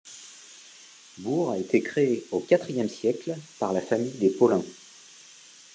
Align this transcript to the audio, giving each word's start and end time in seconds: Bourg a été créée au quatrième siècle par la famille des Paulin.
Bourg 1.19 1.51
a 1.51 1.57
été 1.59 1.79
créée 1.83 2.25
au 2.31 2.39
quatrième 2.39 2.89
siècle 2.89 3.35
par 3.59 3.71
la 3.71 3.81
famille 3.81 4.09
des 4.17 4.31
Paulin. 4.31 4.63